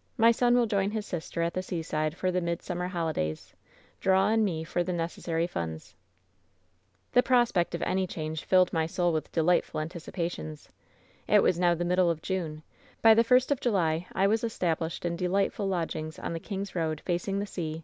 [0.18, 3.54] "'My son will join his sister at the seaside for the midsummer holidays.
[4.02, 5.94] Draw on me for the necessary funds.'
[7.14, 9.80] WHEN SHADOWS DIE 168 ^^The prospect of any change filled my soul with de lightful
[9.80, 10.68] anticipations.
[11.26, 12.60] "It was now the middle of Jime.
[13.00, 17.00] By the first of July I was established in delightful lodgings on the King's Koad,
[17.00, 17.82] facing the sea.